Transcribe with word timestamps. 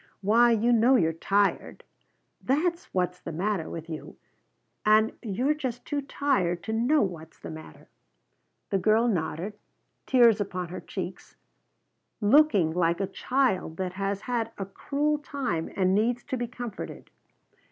Why 0.21 0.49
you 0.49 0.73
know 0.73 0.95
you're 0.95 1.13
tired! 1.13 1.83
That's 2.41 2.91
what's 2.91 3.19
the 3.19 3.31
matter 3.31 3.69
with 3.69 3.87
you, 3.87 4.17
and 4.83 5.13
you're 5.21 5.53
just 5.53 5.85
too 5.85 6.01
tired 6.01 6.63
to 6.63 6.73
know 6.73 7.03
what's 7.03 7.37
the 7.37 7.51
matter." 7.51 7.87
The 8.71 8.79
girl 8.79 9.07
nodded, 9.07 9.59
tears 10.07 10.41
upon 10.41 10.69
her 10.69 10.79
cheeks, 10.81 11.35
looking 12.19 12.71
like 12.71 12.99
a 12.99 13.05
child 13.05 13.77
that 13.77 13.93
has 13.93 14.21
had 14.21 14.51
a 14.57 14.65
cruel 14.65 15.19
time 15.19 15.69
and 15.75 15.93
needs 15.93 16.23
to 16.23 16.35
be 16.35 16.47
comforted. 16.47 17.11